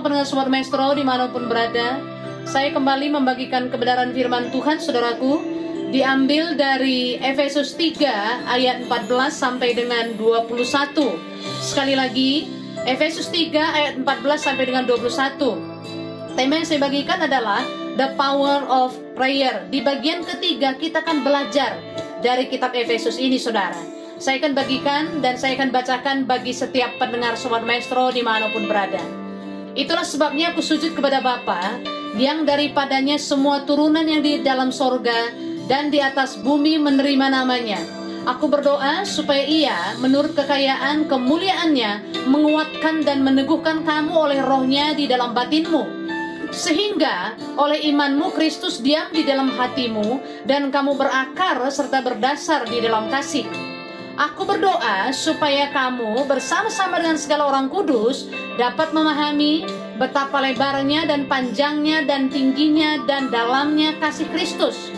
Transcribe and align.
Pendengar 0.00 0.26
Sobat 0.26 0.48
Maestro 0.50 0.94
di 0.94 1.04
mana 1.04 1.30
pun 1.30 1.46
berada 1.46 2.00
Saya 2.48 2.72
kembali 2.72 3.12
membagikan 3.12 3.68
kebenaran 3.68 4.10
firman 4.14 4.50
Tuhan 4.50 4.78
saudaraku 4.80 5.40
Diambil 5.88 6.52
dari 6.56 7.16
Efesus 7.16 7.72
3 7.76 8.48
ayat 8.48 8.84
14 8.86 9.08
sampai 9.32 9.72
dengan 9.72 10.12
21 10.20 10.58
Sekali 11.64 11.94
lagi 11.96 12.48
Efesus 12.84 13.32
3 13.32 13.54
ayat 13.56 13.94
14 14.00 14.06
sampai 14.36 14.64
dengan 14.68 14.84
21 14.84 16.36
Tema 16.38 16.54
yang 16.54 16.66
saya 16.70 16.78
bagikan 16.78 17.18
adalah 17.18 17.66
The 17.98 18.14
Power 18.14 18.62
of 18.70 18.94
Prayer. 19.18 19.66
Di 19.74 19.82
bagian 19.82 20.22
ketiga 20.22 20.78
kita 20.78 21.02
akan 21.02 21.26
belajar 21.26 21.74
dari 22.22 22.46
kitab 22.46 22.70
Efesus 22.78 23.18
ini 23.18 23.42
saudara. 23.42 23.74
Saya 24.22 24.38
akan 24.38 24.54
bagikan 24.54 25.18
dan 25.18 25.34
saya 25.34 25.58
akan 25.58 25.74
bacakan 25.74 26.16
bagi 26.30 26.54
setiap 26.54 26.94
pendengar 27.02 27.34
Sobat 27.34 27.66
Maestro 27.66 28.14
di 28.14 28.22
mana 28.22 28.54
pun 28.54 28.70
berada. 28.70 29.17
Itulah 29.78 30.02
sebabnya 30.02 30.50
aku 30.50 30.58
sujud 30.58 30.90
kepada 30.98 31.22
Bapa 31.22 31.78
yang 32.18 32.42
daripadanya 32.42 33.14
semua 33.14 33.62
turunan 33.62 34.02
yang 34.02 34.26
di 34.26 34.42
dalam 34.42 34.74
sorga 34.74 35.30
dan 35.70 35.94
di 35.94 36.02
atas 36.02 36.34
bumi 36.34 36.82
menerima 36.82 37.30
namanya. 37.30 37.78
Aku 38.26 38.50
berdoa 38.50 39.06
supaya 39.06 39.46
ia 39.46 39.94
menurut 40.02 40.34
kekayaan 40.34 41.06
kemuliaannya 41.06 42.26
menguatkan 42.26 43.06
dan 43.06 43.22
meneguhkan 43.22 43.86
kamu 43.86 44.10
oleh 44.10 44.42
rohnya 44.42 44.98
di 44.98 45.06
dalam 45.06 45.30
batinmu 45.30 46.10
sehingga 46.50 47.38
oleh 47.60 47.78
imanmu 47.92 48.34
Kristus 48.34 48.82
diam 48.82 49.12
di 49.14 49.22
dalam 49.22 49.52
hatimu 49.52 50.42
dan 50.48 50.74
kamu 50.74 50.98
berakar 50.98 51.60
serta 51.70 52.02
berdasar 52.02 52.66
di 52.66 52.82
dalam 52.82 53.06
kasih. 53.12 53.77
Aku 54.18 54.42
berdoa 54.42 55.14
supaya 55.14 55.70
kamu 55.70 56.26
bersama-sama 56.26 56.98
dengan 56.98 57.14
segala 57.14 57.46
orang 57.54 57.70
kudus 57.70 58.26
dapat 58.58 58.90
memahami 58.90 59.62
betapa 59.94 60.42
lebarnya 60.42 61.06
dan 61.06 61.30
panjangnya 61.30 62.02
dan 62.02 62.26
tingginya 62.26 63.06
dan 63.06 63.30
dalamnya 63.30 63.94
kasih 64.02 64.26
Kristus 64.34 64.90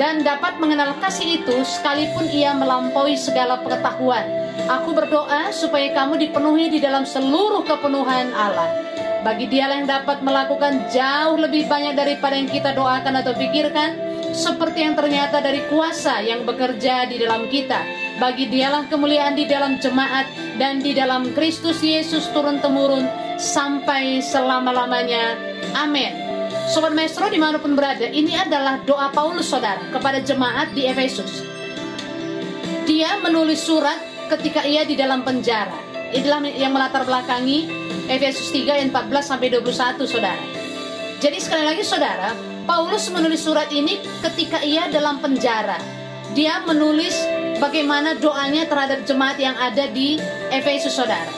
dan 0.00 0.24
dapat 0.24 0.56
mengenal 0.56 0.96
kasih 1.04 1.44
itu 1.44 1.52
sekalipun 1.68 2.32
ia 2.32 2.56
melampaui 2.56 3.12
segala 3.20 3.60
pengetahuan. 3.60 4.24
Aku 4.72 4.96
berdoa 4.96 5.52
supaya 5.52 5.92
kamu 5.92 6.16
dipenuhi 6.16 6.72
di 6.72 6.80
dalam 6.80 7.04
seluruh 7.04 7.60
kepenuhan 7.60 8.32
Allah. 8.32 8.72
Bagi 9.20 9.52
dialah 9.52 9.84
yang 9.84 9.90
dapat 9.90 10.24
melakukan 10.24 10.88
jauh 10.88 11.36
lebih 11.36 11.68
banyak 11.68 11.92
daripada 11.92 12.32
yang 12.40 12.48
kita 12.48 12.72
doakan 12.72 13.20
atau 13.20 13.36
pikirkan, 13.36 14.05
seperti 14.36 14.84
yang 14.84 14.92
ternyata 14.92 15.40
dari 15.40 15.64
kuasa 15.72 16.20
yang 16.20 16.44
bekerja 16.44 17.08
di 17.08 17.16
dalam 17.16 17.48
kita. 17.48 17.80
Bagi 18.20 18.52
dialah 18.52 18.84
kemuliaan 18.92 19.32
di 19.32 19.48
dalam 19.48 19.80
jemaat 19.80 20.28
dan 20.60 20.84
di 20.84 20.92
dalam 20.92 21.32
Kristus 21.32 21.80
Yesus 21.80 22.28
turun-temurun 22.36 23.08
sampai 23.40 24.20
selama-lamanya. 24.20 25.40
Amin. 25.72 26.12
Sobat 26.68 26.92
Maestro 26.92 27.32
di 27.32 27.40
mana 27.40 27.56
pun 27.56 27.72
berada, 27.72 28.04
ini 28.04 28.36
adalah 28.36 28.82
doa 28.84 29.08
Paulus 29.08 29.48
saudara 29.48 29.80
kepada 29.88 30.20
jemaat 30.20 30.76
di 30.76 30.84
Efesus. 30.84 31.40
Dia 32.84 33.16
menulis 33.22 33.64
surat 33.64 33.98
ketika 34.28 34.66
ia 34.66 34.84
di 34.84 34.98
dalam 34.98 35.24
penjara. 35.24 35.74
Inilah 36.14 36.42
yang 36.54 36.70
melatar 36.70 37.02
belakangi 37.02 37.66
Efesus 38.06 38.54
3 38.54 38.78
ayat 38.78 38.88
14 38.94 39.30
sampai 39.30 39.48
21 39.50 40.06
Saudara. 40.06 40.38
Jadi 41.18 41.38
sekali 41.42 41.64
lagi 41.66 41.82
Saudara, 41.82 42.30
Paulus 42.66 43.06
menulis 43.14 43.46
surat 43.46 43.70
ini 43.70 44.02
ketika 44.26 44.58
ia 44.58 44.90
dalam 44.90 45.22
penjara. 45.22 45.78
Dia 46.34 46.66
menulis 46.66 47.14
bagaimana 47.62 48.18
doanya 48.18 48.66
terhadap 48.66 49.06
jemaat 49.06 49.38
yang 49.38 49.54
ada 49.54 49.86
di 49.86 50.18
Efesus 50.50 50.98
Saudara. 50.98 51.30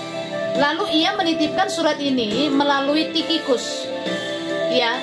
Lalu 0.57 1.05
ia 1.05 1.13
menitipkan 1.15 1.69
surat 1.69 2.01
ini 2.01 2.49
melalui 2.49 3.13
Tikikus. 3.13 3.85
Ya, 4.73 4.97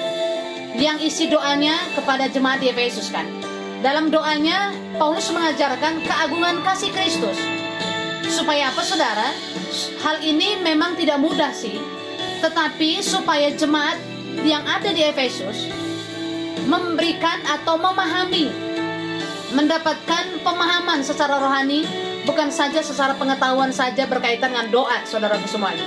yang 0.76 0.98
isi 0.98 1.30
doanya 1.30 1.78
kepada 1.94 2.26
jemaat 2.26 2.60
di 2.60 2.74
Efesus 2.74 3.14
kan. 3.14 3.30
Dalam 3.86 4.10
doanya 4.10 4.74
Paulus 4.98 5.30
mengajarkan 5.30 6.02
keagungan 6.10 6.66
kasih 6.66 6.90
Kristus. 6.90 7.38
Supaya 8.26 8.74
apa 8.74 8.82
saudara? 8.82 9.30
Hal 10.02 10.26
ini 10.26 10.58
memang 10.58 10.98
tidak 10.98 11.22
mudah 11.22 11.54
sih. 11.54 11.78
Tetapi 12.42 13.06
supaya 13.06 13.54
jemaat 13.54 14.02
yang 14.42 14.66
ada 14.66 14.90
di 14.90 15.06
Efesus 15.06 15.85
memberikan 16.66 17.42
atau 17.46 17.78
memahami 17.78 18.50
mendapatkan 19.56 20.44
pemahaman 20.44 21.06
secara 21.06 21.40
rohani 21.40 21.86
bukan 22.28 22.50
saja 22.52 22.82
secara 22.82 23.16
pengetahuan 23.16 23.72
saja 23.72 24.10
berkaitan 24.10 24.52
dengan 24.52 24.68
doa 24.74 25.06
saudara 25.08 25.38
semuanya. 25.48 25.86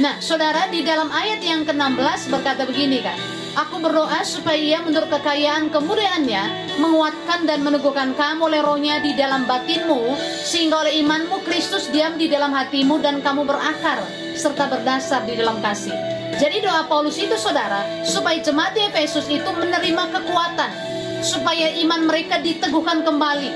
Nah, 0.00 0.16
saudara 0.18 0.68
di 0.68 0.80
dalam 0.80 1.08
ayat 1.12 1.40
yang 1.44 1.62
ke-16 1.64 2.32
berkata 2.32 2.64
begini 2.64 3.00
kan. 3.04 3.16
Aku 3.50 3.82
berdoa 3.82 4.22
supaya 4.22 4.54
ia 4.54 4.78
menurut 4.78 5.10
kekayaan 5.10 5.74
kemuliaannya 5.74 6.78
menguatkan 6.78 7.50
dan 7.50 7.66
meneguhkan 7.66 8.14
kamu 8.14 8.46
oleh 8.46 8.62
rohnya 8.62 9.02
di 9.02 9.10
dalam 9.18 9.42
batinmu 9.42 10.14
sehingga 10.46 10.86
oleh 10.86 11.02
imanmu 11.02 11.42
Kristus 11.42 11.90
diam 11.90 12.14
di 12.14 12.30
dalam 12.30 12.54
hatimu 12.54 13.02
dan 13.02 13.18
kamu 13.18 13.42
berakar 13.42 14.06
serta 14.38 14.70
berdasar 14.70 15.26
di 15.26 15.34
dalam 15.34 15.58
kasih. 15.58 16.09
Jadi 16.40 16.64
doa 16.64 16.88
Paulus 16.88 17.20
itu 17.20 17.36
saudara 17.36 17.84
supaya 18.00 18.40
jemaat 18.40 18.72
di 18.72 18.80
Efesus 18.88 19.28
itu 19.28 19.44
menerima 19.44 20.08
kekuatan 20.08 20.72
supaya 21.20 21.68
iman 21.84 22.08
mereka 22.08 22.40
diteguhkan 22.40 23.04
kembali 23.04 23.50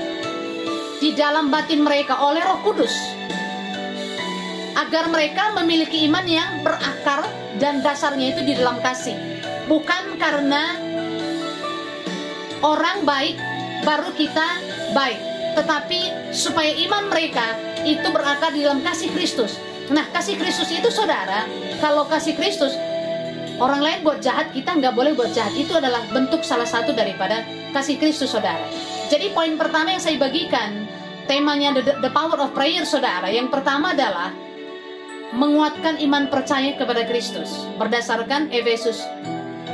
di 1.01 1.17
dalam 1.17 1.49
batin 1.49 1.81
mereka 1.81 2.21
oleh 2.21 2.45
Roh 2.45 2.61
Kudus. 2.61 2.93
Agar 4.77 5.09
mereka 5.09 5.57
memiliki 5.57 6.05
iman 6.05 6.29
yang 6.29 6.61
berakar 6.61 7.25
dan 7.57 7.81
dasarnya 7.81 8.37
itu 8.37 8.45
di 8.45 8.53
dalam 8.53 8.77
kasih. 8.77 9.17
Bukan 9.65 10.21
karena 10.21 10.77
orang 12.61 13.01
baik 13.01 13.33
baru 13.81 14.13
kita 14.13 14.47
baik 14.93 15.17
tetapi 15.57 16.29
supaya 16.29 16.69
iman 16.85 17.09
mereka 17.09 17.57
itu 17.81 18.05
berakar 18.13 18.53
di 18.53 18.61
dalam 18.61 18.85
kasih 18.85 19.09
Kristus 19.09 19.57
nah 19.91 20.05
kasih 20.13 20.39
Kristus 20.39 20.69
itu 20.73 20.89
saudara 20.89 21.45
kalau 21.81 22.09
kasih 22.09 22.33
Kristus 22.33 22.73
orang 23.61 23.81
lain 23.81 23.99
buat 24.01 24.19
jahat 24.19 24.51
kita 24.51 24.75
nggak 24.75 24.93
boleh 24.97 25.13
buat 25.13 25.31
jahat 25.31 25.53
itu 25.55 25.71
adalah 25.77 26.01
bentuk 26.09 26.41
salah 26.41 26.67
satu 26.67 26.91
daripada 26.91 27.45
kasih 27.71 28.01
Kristus 28.01 28.33
saudara 28.33 28.65
jadi 29.07 29.29
poin 29.31 29.53
pertama 29.55 29.93
yang 29.93 30.01
saya 30.01 30.17
bagikan 30.17 30.89
temanya 31.29 31.77
the, 31.77 31.93
the 32.01 32.11
power 32.11 32.37
of 32.41 32.53
prayer 32.57 32.83
saudara 32.83 33.29
yang 33.29 33.53
pertama 33.53 33.93
adalah 33.93 34.33
menguatkan 35.35 35.99
iman 35.99 36.31
percaya 36.31 36.77
kepada 36.79 37.03
Kristus 37.05 37.51
berdasarkan 37.75 38.49
Efesus 38.53 39.03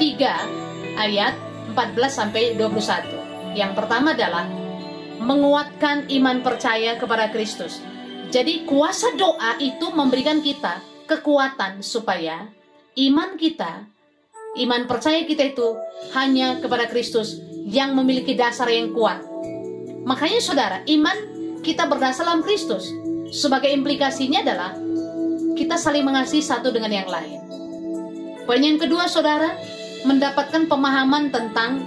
3 0.01 0.97
ayat 0.97 1.37
14 1.71 1.95
sampai 2.09 2.57
21. 2.57 3.55
Yang 3.55 3.71
pertama 3.77 4.17
adalah 4.17 4.47
menguatkan 5.21 6.09
iman 6.09 6.41
percaya 6.41 6.97
kepada 6.97 7.29
Kristus. 7.29 7.79
Jadi 8.31 8.63
kuasa 8.63 9.11
doa 9.19 9.59
itu 9.59 9.91
memberikan 9.91 10.39
kita 10.39 10.79
kekuatan 11.03 11.83
supaya 11.83 12.47
iman 12.95 13.35
kita, 13.35 13.83
iman 14.55 14.87
percaya 14.87 15.27
kita 15.27 15.51
itu 15.51 15.75
hanya 16.15 16.63
kepada 16.63 16.87
Kristus 16.87 17.43
yang 17.67 17.91
memiliki 17.91 18.31
dasar 18.31 18.71
yang 18.71 18.95
kuat. 18.95 19.19
Makanya 20.07 20.39
saudara, 20.39 20.79
iman 20.87 21.17
kita 21.59 21.91
berdasar 21.91 22.23
dalam 22.23 22.39
Kristus. 22.39 22.87
Sebagai 23.35 23.67
implikasinya 23.67 24.47
adalah 24.47 24.79
kita 25.59 25.75
saling 25.75 26.07
mengasihi 26.07 26.39
satu 26.39 26.71
dengan 26.71 26.91
yang 26.91 27.11
lain. 27.11 27.39
Poin 28.47 28.63
yang 28.63 28.79
kedua 28.79 29.11
saudara, 29.11 29.59
mendapatkan 30.07 30.71
pemahaman 30.71 31.35
tentang 31.35 31.83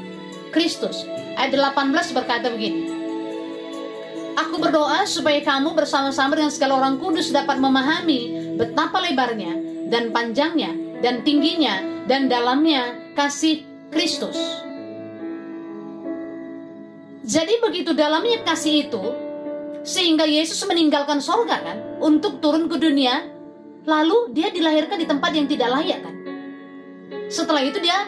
Kristus. 0.55 1.08
Ayat 1.35 1.56
18 1.56 2.14
berkata 2.14 2.52
begini, 2.52 2.94
Aku 4.34 4.58
berdoa 4.58 5.06
supaya 5.06 5.38
kamu 5.42 5.78
bersama-sama 5.78 6.34
dengan 6.34 6.50
segala 6.50 6.82
orang 6.82 6.98
kudus 6.98 7.31
dapat 7.31 7.62
memahami 7.62 8.54
betapa 8.58 8.98
lebarnya 8.98 9.54
dan 9.90 10.10
panjangnya 10.10 10.75
dan 10.98 11.22
tingginya 11.22 12.06
dan 12.10 12.26
dalamnya 12.26 13.14
kasih 13.14 13.62
Kristus. 13.94 14.34
Jadi 17.25 17.56
begitu 17.64 17.96
dalamnya 17.96 18.44
kasih 18.44 18.84
itu, 18.84 19.00
sehingga 19.81 20.28
Yesus 20.28 20.60
meninggalkan 20.69 21.25
sorga 21.25 21.56
kan, 21.62 21.78
untuk 22.04 22.37
turun 22.44 22.69
ke 22.69 22.76
dunia, 22.76 23.25
lalu 23.88 24.34
dia 24.37 24.52
dilahirkan 24.52 25.00
di 25.00 25.08
tempat 25.08 25.32
yang 25.32 25.48
tidak 25.48 25.72
layak 25.72 26.04
kan. 26.04 26.14
Setelah 27.32 27.64
itu 27.64 27.80
dia 27.80 28.04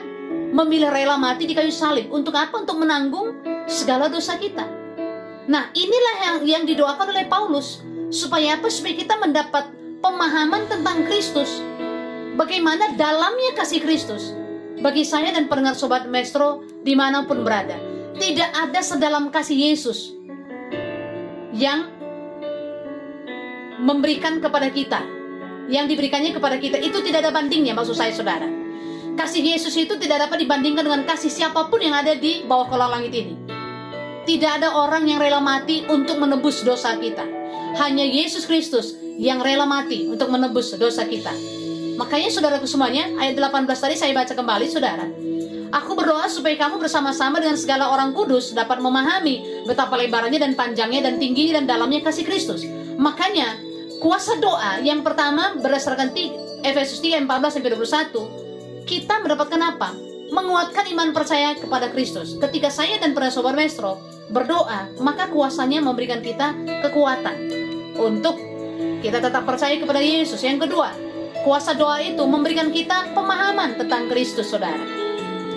memilih 0.52 0.92
rela 0.92 1.16
mati 1.16 1.48
di 1.48 1.56
kayu 1.56 1.72
salib. 1.72 2.12
Untuk 2.12 2.36
apa? 2.36 2.60
Untuk 2.60 2.76
menanggung 2.76 3.40
segala 3.64 4.12
dosa 4.12 4.36
kita. 4.36 4.85
Nah, 5.46 5.70
inilah 5.70 6.16
yang 6.22 6.36
yang 6.42 6.64
didoakan 6.66 7.14
oleh 7.14 7.26
Paulus 7.30 7.78
supaya 8.10 8.58
apa? 8.58 8.66
Supaya 8.66 8.98
kita 8.98 9.14
mendapat 9.18 9.70
pemahaman 10.02 10.66
tentang 10.66 11.06
Kristus. 11.06 11.62
Bagaimana 12.36 12.92
dalamnya 12.98 13.56
kasih 13.56 13.80
Kristus 13.80 14.34
bagi 14.82 15.06
saya 15.08 15.32
dan 15.32 15.48
pendengar 15.48 15.78
sobat 15.78 16.04
Maestro 16.10 16.66
di 16.82 16.92
mana 16.98 17.24
pun 17.24 17.46
berada. 17.46 17.78
Tidak 18.16 18.50
ada 18.52 18.80
sedalam 18.82 19.30
kasih 19.32 19.72
Yesus 19.72 20.12
yang 21.56 21.88
memberikan 23.80 24.40
kepada 24.40 24.68
kita, 24.72 25.00
yang 25.68 25.86
diberikannya 25.88 26.32
kepada 26.32 26.56
kita 26.60 26.80
itu 26.80 27.00
tidak 27.04 27.24
ada 27.28 27.32
bandingnya 27.32 27.72
maksud 27.72 27.96
saya 27.96 28.12
saudara. 28.12 28.48
Kasih 29.16 29.40
Yesus 29.40 29.72
itu 29.80 29.96
tidak 29.96 30.28
dapat 30.28 30.44
dibandingkan 30.44 30.84
dengan 30.84 31.02
kasih 31.08 31.32
siapa 31.32 31.72
pun 31.72 31.80
yang 31.80 31.96
ada 31.96 32.12
di 32.12 32.44
bawah 32.44 32.68
kolong 32.68 33.00
langit 33.00 33.12
ini. 33.16 33.45
Tidak 34.26 34.50
ada 34.58 34.74
orang 34.74 35.06
yang 35.06 35.22
rela 35.22 35.38
mati 35.38 35.86
untuk 35.86 36.18
menebus 36.18 36.66
dosa 36.66 36.98
kita. 36.98 37.22
Hanya 37.78 38.02
Yesus 38.02 38.42
Kristus 38.42 38.98
yang 39.22 39.38
rela 39.38 39.70
mati 39.70 40.10
untuk 40.10 40.34
menebus 40.34 40.74
dosa 40.74 41.06
kita. 41.06 41.30
Makanya 41.94 42.34
saudaraku 42.34 42.66
semuanya, 42.66 43.06
ayat 43.22 43.38
18 43.38 43.70
tadi 43.70 43.94
saya 43.94 44.10
baca 44.10 44.34
kembali 44.34 44.66
saudara. 44.66 45.06
Aku 45.70 45.94
berdoa 45.94 46.26
supaya 46.26 46.58
kamu 46.58 46.82
bersama-sama 46.82 47.38
dengan 47.38 47.54
segala 47.54 47.90
orang 47.90 48.10
kudus 48.10 48.50
dapat 48.50 48.82
memahami 48.82 49.62
betapa 49.62 49.94
lebarnya 49.94 50.42
dan 50.42 50.58
panjangnya 50.58 51.06
dan 51.06 51.22
tingginya 51.22 51.62
dan 51.62 51.64
dalamnya 51.70 52.02
kasih 52.02 52.26
Kristus. 52.26 52.66
Makanya 52.98 53.62
kuasa 54.02 54.42
doa 54.42 54.82
yang 54.82 55.06
pertama 55.06 55.54
berdasarkan 55.58 56.10
Efesus 56.66 56.98
3 56.98 57.22
14 57.22 57.62
sampai 57.62 57.70
21 57.78 58.86
kita 58.86 59.22
mendapatkan 59.22 59.60
apa? 59.62 60.05
Menguatkan 60.30 60.84
iman 60.90 61.14
percaya 61.14 61.54
kepada 61.54 61.90
Kristus. 61.94 62.34
Ketika 62.36 62.68
saya 62.70 62.98
dan 62.98 63.14
para 63.14 63.30
sobat 63.30 63.54
Mestro 63.54 64.02
berdoa, 64.30 64.90
maka 64.98 65.30
kuasanya 65.30 65.78
memberikan 65.78 66.18
kita 66.18 66.54
kekuatan 66.82 67.36
untuk 67.94 68.36
kita 69.00 69.22
tetap 69.22 69.46
percaya 69.46 69.78
kepada 69.78 70.02
Yesus. 70.02 70.42
Yang 70.42 70.66
kedua, 70.66 70.90
kuasa 71.46 71.78
doa 71.78 72.02
itu 72.02 72.22
memberikan 72.26 72.74
kita 72.74 73.14
pemahaman 73.14 73.78
tentang 73.78 74.10
Kristus, 74.10 74.50
saudara. 74.50 74.82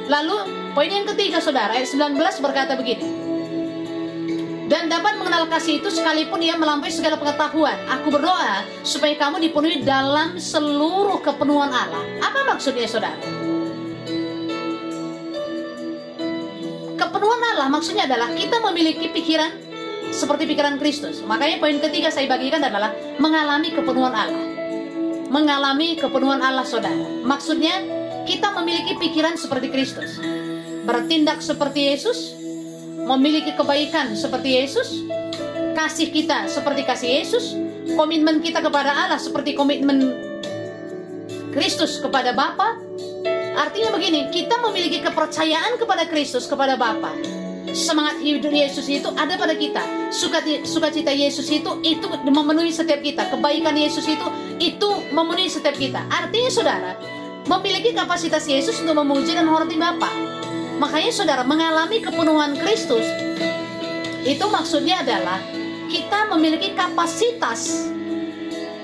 Lalu, 0.06 0.38
poin 0.78 0.90
yang 0.90 1.10
ketiga, 1.10 1.42
saudara, 1.42 1.74
ayat 1.74 1.90
19 1.90 2.18
berkata 2.46 2.78
begini 2.78 3.30
dan 4.70 4.86
dapat 4.86 5.18
mengenal 5.18 5.50
kasih 5.50 5.82
itu 5.82 5.90
sekalipun 5.90 6.46
ia 6.46 6.54
melampaui 6.54 6.94
segala 6.94 7.18
pengetahuan. 7.18 7.74
Aku 7.90 8.14
berdoa 8.14 8.62
supaya 8.86 9.18
kamu 9.18 9.42
dipenuhi 9.50 9.82
dalam 9.82 10.38
seluruh 10.38 11.18
kepenuhan 11.26 11.74
Allah. 11.74 12.06
Apa 12.22 12.46
maksudnya, 12.46 12.86
saudara? 12.86 13.18
Maksudnya 17.80 18.12
adalah 18.12 18.36
kita 18.36 18.60
memiliki 18.60 19.08
pikiran 19.08 19.56
seperti 20.12 20.52
pikiran 20.52 20.76
Kristus. 20.76 21.24
Makanya 21.24 21.64
poin 21.64 21.80
ketiga 21.80 22.12
saya 22.12 22.28
bagikan 22.28 22.60
adalah 22.60 22.92
mengalami 23.24 23.72
kepenuhan 23.72 24.12
Allah. 24.12 24.44
Mengalami 25.32 25.96
kepenuhan 25.96 26.44
Allah, 26.44 26.68
saudara. 26.68 27.24
Maksudnya 27.24 27.80
kita 28.28 28.52
memiliki 28.60 29.00
pikiran 29.00 29.40
seperti 29.40 29.72
Kristus. 29.72 30.20
Bertindak 30.84 31.40
seperti 31.40 31.96
Yesus, 31.96 32.36
memiliki 33.08 33.56
kebaikan 33.56 34.12
seperti 34.12 34.60
Yesus, 34.60 35.00
kasih 35.72 36.12
kita 36.12 36.52
seperti 36.52 36.84
kasih 36.84 37.24
Yesus, 37.24 37.56
komitmen 37.96 38.44
kita 38.44 38.60
kepada 38.60 38.92
Allah 38.92 39.22
seperti 39.24 39.56
komitmen 39.56 40.20
Kristus 41.56 42.04
kepada 42.04 42.36
Bapa. 42.36 42.76
Artinya 43.56 43.96
begini, 43.96 44.28
kita 44.28 44.60
memiliki 44.68 45.00
kepercayaan 45.00 45.80
kepada 45.80 46.12
Kristus, 46.12 46.44
kepada 46.44 46.76
Bapa. 46.76 47.39
Semangat 47.72 48.18
hidup 48.22 48.50
Yesus 48.50 48.86
itu 48.90 49.10
ada 49.14 49.38
pada 49.38 49.54
kita. 49.54 50.12
Sukacita 50.66 51.14
Yesus 51.14 51.46
itu 51.50 51.72
itu 51.86 52.08
memenuhi 52.26 52.74
setiap 52.74 53.00
kita. 53.02 53.30
Kebaikan 53.30 53.78
Yesus 53.78 54.06
itu 54.10 54.26
itu 54.58 54.90
memenuhi 55.14 55.50
setiap 55.50 55.78
kita. 55.78 56.06
Artinya 56.10 56.52
saudara, 56.52 56.92
memiliki 57.50 57.94
kapasitas 57.98 58.46
Yesus 58.46 58.82
untuk 58.86 58.98
memuji 59.02 59.34
dan 59.34 59.50
menghormati 59.50 59.78
Bapa. 59.78 60.10
Makanya 60.80 61.12
saudara 61.12 61.44
mengalami 61.44 62.00
kepenuhan 62.00 62.56
Kristus 62.56 63.04
itu 64.24 64.46
maksudnya 64.48 65.02
adalah 65.04 65.40
kita 65.90 66.30
memiliki 66.32 66.78
kapasitas 66.78 67.90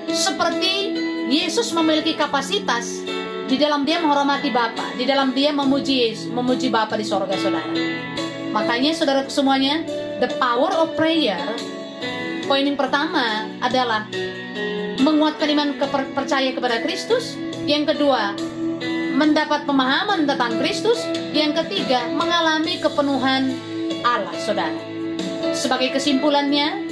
seperti 0.10 0.96
Yesus 1.30 1.72
memiliki 1.72 2.18
kapasitas 2.18 3.06
di 3.46 3.62
dalam 3.62 3.86
dia 3.86 4.02
menghormati 4.02 4.50
Bapa, 4.50 4.98
di 4.98 5.06
dalam 5.06 5.32
dia 5.32 5.54
memuji 5.54 6.30
memuji 6.34 6.74
Bapa 6.74 6.98
di 6.98 7.06
sorga 7.06 7.38
saudara. 7.38 7.70
Makanya 8.56 8.96
saudara 8.96 9.28
semuanya, 9.28 9.84
the 10.24 10.32
power 10.40 10.72
of 10.72 10.96
prayer 10.96 11.44
poin 12.48 12.64
yang 12.64 12.80
pertama 12.80 13.52
adalah 13.60 14.08
menguatkan 15.02 15.50
iman 15.52 15.70
percaya 16.16 16.56
kepada 16.56 16.80
Kristus. 16.86 17.36
Yang 17.66 17.98
kedua, 17.98 18.38
mendapat 19.18 19.68
pemahaman 19.68 20.24
tentang 20.30 20.56
Kristus. 20.62 21.04
Yang 21.36 21.66
ketiga, 21.66 22.08
mengalami 22.16 22.80
kepenuhan 22.80 23.52
Allah, 24.06 24.34
saudara. 24.40 24.78
Sebagai 25.52 25.98
kesimpulannya, 25.98 26.88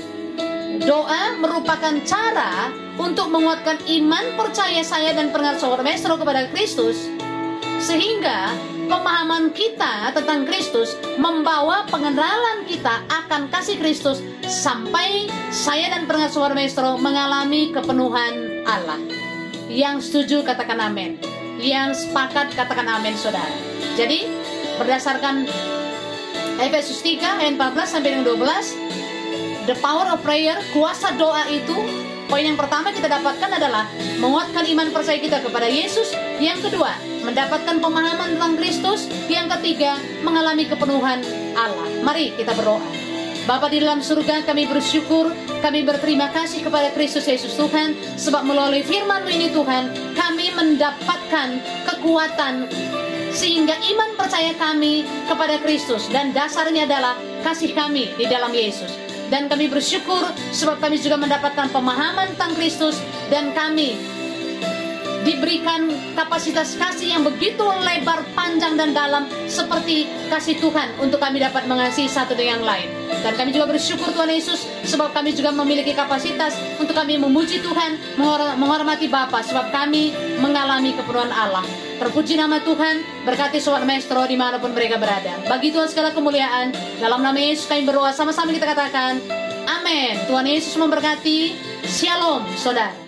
doa 0.84 1.38
merupakan 1.38 1.93
cara 2.03 2.74
untuk 2.98 3.29
menguatkan 3.29 3.77
iman 3.88 4.36
percaya 4.36 4.82
saya 4.82 5.13
dan 5.13 5.29
pendengar 5.29 5.62
saudara 5.62 5.86
Mesro 5.86 6.17
kepada 6.17 6.50
Kristus, 6.50 7.08
sehingga 7.79 8.51
pemahaman 8.88 9.52
kita 9.56 10.12
tentang 10.16 10.48
Kristus 10.48 10.96
membawa 11.16 11.88
pengenalan 11.88 12.68
kita 12.68 13.04
akan 13.08 13.48
kasih 13.52 13.80
Kristus 13.80 14.20
sampai 14.44 15.28
saya 15.54 15.94
dan 15.94 16.10
pendengar 16.10 16.32
saudara 16.32 16.56
Mesro 16.58 17.00
mengalami 17.00 17.72
kepenuhan 17.72 18.66
Allah. 18.68 19.00
Yang 19.72 20.10
setuju 20.12 20.44
katakan 20.44 20.80
amin. 20.80 21.18
Yang 21.60 22.08
sepakat 22.08 22.52
katakan 22.58 22.88
amin 22.88 23.16
saudara. 23.16 23.54
Jadi 23.96 24.28
berdasarkan 24.82 25.48
Efesus 26.62 27.02
3 27.02 27.42
ayat 27.42 27.54
14 27.58 27.94
sampai 27.98 28.10
dengan 28.13 28.25
12 28.30 29.63
The 29.63 29.80
power 29.80 30.12
of 30.12 30.20
prayer, 30.28 30.60
kuasa 30.75 31.16
doa 31.16 31.48
itu 31.48 32.04
Poin 32.34 32.42
yang 32.42 32.58
pertama 32.58 32.90
kita 32.90 33.06
dapatkan 33.06 33.46
adalah 33.46 33.86
menguatkan 34.18 34.66
iman 34.66 34.90
percaya 34.90 35.22
kita 35.22 35.38
kepada 35.46 35.70
Yesus. 35.70 36.18
Yang 36.42 36.66
kedua, 36.66 37.12
mendapatkan 37.24 37.80
pemahaman 37.80 38.38
tentang 38.38 38.53
Kristus. 38.60 39.08
Yang 39.32 39.60
ketiga, 39.60 39.98
mengalami 40.22 40.68
kepenuhan 40.68 41.24
Allah. 41.56 41.88
Mari 42.03 42.36
kita 42.36 42.53
berdoa. 42.53 42.84
Bapa 43.44 43.68
di 43.68 43.84
dalam 43.84 44.00
surga 44.00 44.48
kami 44.48 44.72
bersyukur, 44.72 45.27
kami 45.60 45.84
berterima 45.84 46.32
kasih 46.32 46.63
kepada 46.63 46.96
Kristus 46.96 47.27
Yesus 47.27 47.60
Tuhan, 47.60 47.92
sebab 48.15 48.48
melalui 48.48 48.88
firman 48.88 49.27
ini 49.27 49.51
Tuhan, 49.51 50.15
kami 50.15 50.56
mendapatkan 50.56 51.60
kekuatan 51.84 52.72
sehingga 53.34 53.75
iman 53.75 54.15
percaya 54.15 54.53
kami 54.56 55.03
kepada 55.27 55.60
Kristus 55.60 56.08
dan 56.13 56.32
dasarnya 56.32 56.88
adalah 56.88 57.20
kasih 57.44 57.75
kami 57.75 58.15
di 58.15 58.30
dalam 58.32 58.53
Yesus. 58.53 58.94
Dan 59.27 59.50
kami 59.50 59.68
bersyukur 59.68 60.24
sebab 60.53 60.80
kami 60.80 61.01
juga 61.01 61.18
mendapatkan 61.18 61.68
pemahaman 61.74 62.38
tentang 62.38 62.53
Kristus 62.56 63.01
dan 63.27 63.51
kami 63.51 63.98
diberikan 65.24 65.88
kapasitas 66.13 66.75
kasih 66.75 67.18
yang 67.18 67.24
begitu 67.24 67.63
lebar, 67.63 68.22
panjang 68.36 68.75
dan 68.75 68.92
dalam 68.92 69.25
seperti 69.48 70.08
kasih 70.27 70.60
Tuhan 70.60 71.00
untuk 71.00 71.20
kami 71.20 71.39
dapat 71.39 71.65
mengasihi 71.65 72.08
satu 72.12 72.36
dengan 72.36 72.60
yang 72.60 72.63
lain. 72.63 72.88
Dan 73.24 73.34
kami 73.39 73.56
juga 73.56 73.72
bersyukur 73.72 74.12
Tuhan 74.12 74.30
Yesus 74.30 74.68
sebab 74.84 75.15
kami 75.15 75.32
juga 75.34 75.56
memiliki 75.56 75.96
kapasitas 75.96 76.53
untuk 76.77 76.94
kami 76.94 77.15
memuji 77.18 77.63
Tuhan, 77.63 78.20
menghormati 78.60 79.08
Bapa 79.08 79.39
sebab 79.42 79.72
kami 79.72 80.12
mengalami 80.44 80.94
keperluan 80.94 81.32
Allah. 81.32 81.63
Terpuji 81.98 82.36
nama 82.36 82.60
Tuhan, 82.60 83.24
berkati 83.24 83.63
Sobat 83.63 83.88
Maestro 83.88 84.27
di 84.27 84.36
mana 84.36 84.60
pun 84.60 84.75
mereka 84.75 85.00
berada. 85.00 85.39
Bagi 85.48 85.72
Tuhan 85.72 85.88
segala 85.88 86.12
kemuliaan, 86.12 86.75
dalam 87.00 87.24
nama 87.24 87.39
Yesus 87.39 87.63
kami 87.72 87.88
berdoa 87.88 88.12
sama-sama 88.12 88.51
kita 88.51 88.68
katakan, 88.68 89.24
Amin. 89.63 90.20
Tuhan 90.27 90.44
Yesus 90.44 90.75
memberkati. 90.75 91.56
Shalom, 91.88 92.44
saudara. 92.60 93.02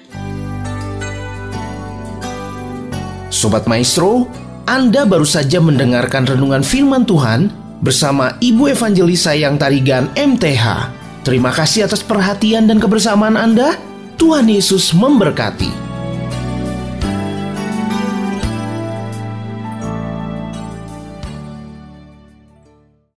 Sobat 3.35 3.67
Maestro, 3.67 4.31
Anda 4.63 5.03
baru 5.03 5.27
saja 5.27 5.59
mendengarkan 5.59 6.23
renungan 6.23 6.63
firman 6.63 7.03
Tuhan 7.03 7.51
bersama 7.83 8.39
Ibu 8.39 8.71
Evangelis 8.71 9.27
Sayang 9.27 9.59
Tarigan 9.59 10.07
MTH. 10.15 10.63
Terima 11.27 11.51
kasih 11.51 11.83
atas 11.83 11.99
perhatian 11.99 12.71
dan 12.71 12.79
kebersamaan 12.79 13.35
Anda. 13.35 13.75
Tuhan 14.15 14.47
Yesus 14.47 14.95
memberkati. 14.95 15.84